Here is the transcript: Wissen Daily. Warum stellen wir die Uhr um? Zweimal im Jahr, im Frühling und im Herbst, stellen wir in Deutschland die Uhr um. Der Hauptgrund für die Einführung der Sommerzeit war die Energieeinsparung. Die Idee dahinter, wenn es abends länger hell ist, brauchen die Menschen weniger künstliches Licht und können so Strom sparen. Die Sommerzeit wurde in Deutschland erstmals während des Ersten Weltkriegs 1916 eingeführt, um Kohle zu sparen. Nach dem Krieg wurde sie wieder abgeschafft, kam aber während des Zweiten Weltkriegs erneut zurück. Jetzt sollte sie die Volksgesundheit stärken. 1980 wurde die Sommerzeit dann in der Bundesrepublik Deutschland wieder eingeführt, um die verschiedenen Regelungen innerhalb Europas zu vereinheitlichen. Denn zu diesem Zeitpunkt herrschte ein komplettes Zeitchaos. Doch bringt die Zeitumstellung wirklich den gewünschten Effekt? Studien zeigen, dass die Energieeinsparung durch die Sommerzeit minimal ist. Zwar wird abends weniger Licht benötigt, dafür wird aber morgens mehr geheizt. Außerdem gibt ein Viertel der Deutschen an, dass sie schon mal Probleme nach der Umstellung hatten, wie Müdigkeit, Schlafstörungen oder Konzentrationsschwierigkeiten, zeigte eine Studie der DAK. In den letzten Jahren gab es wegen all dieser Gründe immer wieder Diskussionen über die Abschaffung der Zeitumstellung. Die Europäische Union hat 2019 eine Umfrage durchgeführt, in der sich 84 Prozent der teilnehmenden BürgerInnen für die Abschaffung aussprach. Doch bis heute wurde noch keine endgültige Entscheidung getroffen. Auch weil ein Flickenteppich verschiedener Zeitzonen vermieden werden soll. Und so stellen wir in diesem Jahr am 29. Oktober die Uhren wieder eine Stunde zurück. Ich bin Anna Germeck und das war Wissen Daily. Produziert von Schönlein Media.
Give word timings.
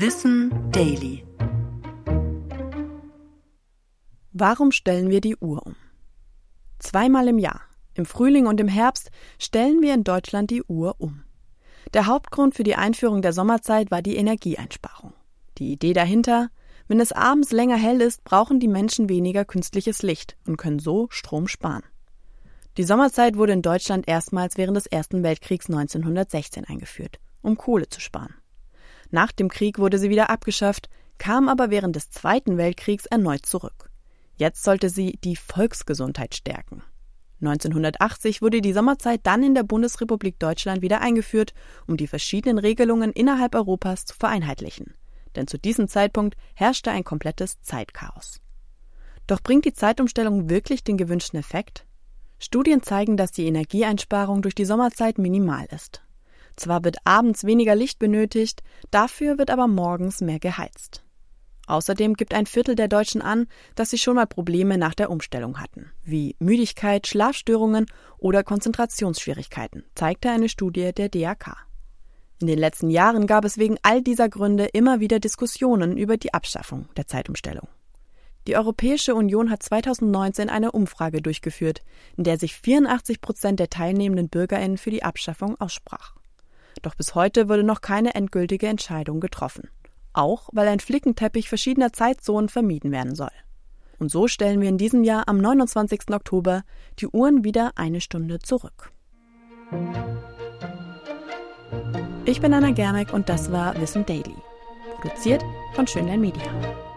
Wissen 0.00 0.52
Daily. 0.70 1.24
Warum 4.32 4.70
stellen 4.70 5.10
wir 5.10 5.20
die 5.20 5.34
Uhr 5.34 5.66
um? 5.66 5.74
Zweimal 6.78 7.26
im 7.26 7.38
Jahr, 7.38 7.62
im 7.94 8.06
Frühling 8.06 8.46
und 8.46 8.60
im 8.60 8.68
Herbst, 8.68 9.10
stellen 9.40 9.82
wir 9.82 9.92
in 9.94 10.04
Deutschland 10.04 10.52
die 10.52 10.62
Uhr 10.62 10.94
um. 10.98 11.24
Der 11.94 12.06
Hauptgrund 12.06 12.54
für 12.54 12.62
die 12.62 12.76
Einführung 12.76 13.22
der 13.22 13.32
Sommerzeit 13.32 13.90
war 13.90 14.00
die 14.00 14.14
Energieeinsparung. 14.14 15.14
Die 15.58 15.72
Idee 15.72 15.94
dahinter, 15.94 16.50
wenn 16.86 17.00
es 17.00 17.10
abends 17.10 17.50
länger 17.50 17.76
hell 17.76 18.00
ist, 18.00 18.22
brauchen 18.22 18.60
die 18.60 18.68
Menschen 18.68 19.08
weniger 19.08 19.44
künstliches 19.44 20.02
Licht 20.02 20.36
und 20.46 20.58
können 20.58 20.78
so 20.78 21.08
Strom 21.10 21.48
sparen. 21.48 21.82
Die 22.76 22.84
Sommerzeit 22.84 23.36
wurde 23.36 23.54
in 23.54 23.62
Deutschland 23.62 24.06
erstmals 24.06 24.56
während 24.58 24.76
des 24.76 24.86
Ersten 24.86 25.24
Weltkriegs 25.24 25.66
1916 25.66 26.66
eingeführt, 26.66 27.18
um 27.42 27.56
Kohle 27.56 27.88
zu 27.88 28.00
sparen. 28.00 28.36
Nach 29.10 29.32
dem 29.32 29.48
Krieg 29.48 29.78
wurde 29.78 29.98
sie 29.98 30.10
wieder 30.10 30.30
abgeschafft, 30.30 30.88
kam 31.18 31.48
aber 31.48 31.70
während 31.70 31.96
des 31.96 32.10
Zweiten 32.10 32.56
Weltkriegs 32.56 33.06
erneut 33.06 33.46
zurück. 33.46 33.90
Jetzt 34.36 34.62
sollte 34.62 34.90
sie 34.90 35.18
die 35.24 35.36
Volksgesundheit 35.36 36.34
stärken. 36.34 36.82
1980 37.40 38.42
wurde 38.42 38.60
die 38.60 38.72
Sommerzeit 38.72 39.20
dann 39.24 39.42
in 39.42 39.54
der 39.54 39.62
Bundesrepublik 39.62 40.38
Deutschland 40.38 40.82
wieder 40.82 41.00
eingeführt, 41.00 41.54
um 41.86 41.96
die 41.96 42.08
verschiedenen 42.08 42.58
Regelungen 42.58 43.12
innerhalb 43.12 43.54
Europas 43.54 44.04
zu 44.04 44.14
vereinheitlichen. 44.14 44.94
Denn 45.36 45.46
zu 45.46 45.58
diesem 45.58 45.88
Zeitpunkt 45.88 46.36
herrschte 46.54 46.90
ein 46.90 47.04
komplettes 47.04 47.60
Zeitchaos. 47.62 48.40
Doch 49.26 49.40
bringt 49.42 49.66
die 49.66 49.74
Zeitumstellung 49.74 50.50
wirklich 50.50 50.82
den 50.82 50.96
gewünschten 50.96 51.38
Effekt? 51.38 51.86
Studien 52.38 52.82
zeigen, 52.82 53.16
dass 53.16 53.30
die 53.30 53.46
Energieeinsparung 53.46 54.42
durch 54.42 54.54
die 54.54 54.64
Sommerzeit 54.64 55.18
minimal 55.18 55.66
ist. 55.70 56.02
Zwar 56.58 56.82
wird 56.84 56.96
abends 57.04 57.44
weniger 57.44 57.76
Licht 57.76 57.98
benötigt, 58.00 58.62
dafür 58.90 59.38
wird 59.38 59.50
aber 59.50 59.68
morgens 59.68 60.20
mehr 60.20 60.40
geheizt. 60.40 61.04
Außerdem 61.68 62.14
gibt 62.14 62.34
ein 62.34 62.46
Viertel 62.46 62.74
der 62.74 62.88
Deutschen 62.88 63.22
an, 63.22 63.46
dass 63.74 63.90
sie 63.90 63.98
schon 63.98 64.16
mal 64.16 64.26
Probleme 64.26 64.76
nach 64.76 64.94
der 64.94 65.10
Umstellung 65.10 65.60
hatten, 65.60 65.92
wie 66.02 66.34
Müdigkeit, 66.40 67.06
Schlafstörungen 67.06 67.86
oder 68.16 68.42
Konzentrationsschwierigkeiten, 68.42 69.84
zeigte 69.94 70.30
eine 70.30 70.48
Studie 70.48 70.92
der 70.92 71.10
DAK. 71.10 71.68
In 72.40 72.46
den 72.46 72.58
letzten 72.58 72.90
Jahren 72.90 73.26
gab 73.26 73.44
es 73.44 73.58
wegen 73.58 73.76
all 73.82 74.02
dieser 74.02 74.28
Gründe 74.28 74.64
immer 74.72 74.98
wieder 74.98 75.20
Diskussionen 75.20 75.96
über 75.96 76.16
die 76.16 76.34
Abschaffung 76.34 76.88
der 76.96 77.06
Zeitumstellung. 77.06 77.68
Die 78.48 78.56
Europäische 78.56 79.14
Union 79.14 79.50
hat 79.50 79.62
2019 79.62 80.48
eine 80.48 80.72
Umfrage 80.72 81.20
durchgeführt, 81.20 81.82
in 82.16 82.24
der 82.24 82.38
sich 82.38 82.54
84 82.54 83.20
Prozent 83.20 83.60
der 83.60 83.68
teilnehmenden 83.68 84.28
BürgerInnen 84.28 84.78
für 84.78 84.90
die 84.90 85.02
Abschaffung 85.02 85.60
aussprach. 85.60 86.17
Doch 86.82 86.94
bis 86.94 87.14
heute 87.14 87.48
wurde 87.48 87.64
noch 87.64 87.80
keine 87.80 88.14
endgültige 88.14 88.66
Entscheidung 88.66 89.20
getroffen. 89.20 89.68
Auch 90.12 90.48
weil 90.52 90.68
ein 90.68 90.80
Flickenteppich 90.80 91.48
verschiedener 91.48 91.92
Zeitzonen 91.92 92.48
vermieden 92.48 92.92
werden 92.92 93.14
soll. 93.14 93.30
Und 93.98 94.10
so 94.10 94.28
stellen 94.28 94.60
wir 94.60 94.68
in 94.68 94.78
diesem 94.78 95.02
Jahr 95.04 95.28
am 95.28 95.38
29. 95.38 96.10
Oktober 96.12 96.62
die 96.98 97.08
Uhren 97.08 97.44
wieder 97.44 97.72
eine 97.74 98.00
Stunde 98.00 98.38
zurück. 98.38 98.92
Ich 102.24 102.40
bin 102.40 102.54
Anna 102.54 102.70
Germeck 102.70 103.12
und 103.12 103.28
das 103.28 103.50
war 103.50 103.78
Wissen 103.80 104.06
Daily. 104.06 104.34
Produziert 105.00 105.44
von 105.74 105.86
Schönlein 105.86 106.20
Media. 106.20 106.87